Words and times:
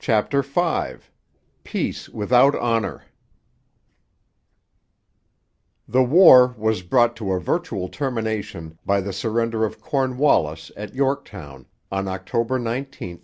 CHAPTER 0.00 0.42
V 0.42 0.96
PEACE 1.62 2.08
WITHOUT 2.08 2.56
HONOUR 2.56 3.04
The 5.86 6.02
war 6.02 6.56
was 6.58 6.82
brought 6.82 7.14
to 7.18 7.30
a 7.30 7.38
virtual 7.38 7.88
termination 7.88 8.80
by 8.84 9.00
the 9.00 9.12
surrender 9.12 9.64
of 9.64 9.80
Cornwallis 9.80 10.72
at 10.76 10.92
Yorktown 10.96 11.66
on 11.92 12.08
October 12.08 12.58
19, 12.58 12.78
1781. 13.18 13.22